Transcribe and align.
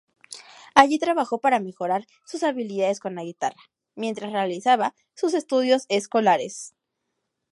Allí 0.73 0.97
trabajó 0.97 1.37
para 1.41 1.59
mejorar 1.59 2.07
sus 2.25 2.41
habilidades 2.41 2.99
con 2.99 3.13
la 3.13 3.21
guitarra 3.21 3.61
mientras 3.93 4.31
realizaba 4.33 4.95
sus 5.13 5.35
estudios 5.35 5.85
escolares. 5.89 6.73